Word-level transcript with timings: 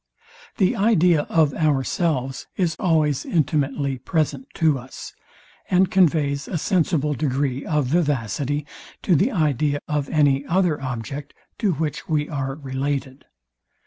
The 0.57 0.75
idea 0.75 1.27
of 1.29 1.53
ourselves 1.53 2.47
is 2.57 2.75
always 2.79 3.23
intimately 3.23 3.99
present 3.99 4.47
to 4.55 4.79
us, 4.79 5.13
and 5.69 5.91
conveys 5.91 6.47
a 6.47 6.57
sensible 6.57 7.13
degree 7.13 7.63
of 7.67 7.85
vivacity 7.85 8.65
to 9.03 9.13
the 9.15 9.31
idea 9.31 9.77
of 9.87 10.09
any 10.09 10.43
other 10.47 10.81
object, 10.81 11.35
to 11.59 11.73
which 11.73 12.09
we 12.09 12.27
are 12.27 12.55
related. 12.55 13.25